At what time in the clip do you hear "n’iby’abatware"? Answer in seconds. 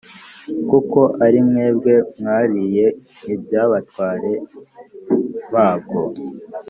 3.25-4.31